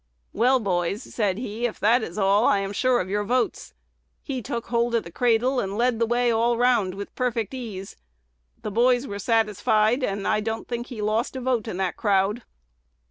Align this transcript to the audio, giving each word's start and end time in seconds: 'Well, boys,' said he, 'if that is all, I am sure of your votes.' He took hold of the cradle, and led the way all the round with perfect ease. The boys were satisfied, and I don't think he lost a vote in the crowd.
'Well, 0.33 0.59
boys,' 0.59 1.03
said 1.03 1.37
he, 1.37 1.67
'if 1.67 1.79
that 1.79 2.01
is 2.01 2.17
all, 2.17 2.47
I 2.47 2.57
am 2.57 2.73
sure 2.73 2.99
of 2.99 3.07
your 3.11 3.23
votes.' 3.23 3.75
He 4.23 4.41
took 4.41 4.65
hold 4.69 4.95
of 4.95 5.03
the 5.03 5.11
cradle, 5.11 5.59
and 5.59 5.77
led 5.77 5.99
the 5.99 6.07
way 6.07 6.31
all 6.31 6.53
the 6.53 6.57
round 6.57 6.95
with 6.95 7.13
perfect 7.13 7.53
ease. 7.53 7.97
The 8.63 8.71
boys 8.71 9.05
were 9.05 9.19
satisfied, 9.19 10.03
and 10.03 10.27
I 10.27 10.39
don't 10.39 10.67
think 10.67 10.87
he 10.87 11.03
lost 11.03 11.35
a 11.35 11.39
vote 11.41 11.67
in 11.67 11.77
the 11.77 11.93
crowd. 11.95 12.41